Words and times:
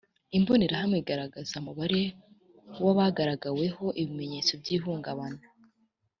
imbonerahamwe 0.37 0.97
igaragaza 1.03 1.51
umubare 1.61 2.01
w 2.83 2.87
abagaragaweho 2.93 3.85
ibimenyetso 4.01 4.51
by 4.61 4.69
ihungabana 4.77 5.43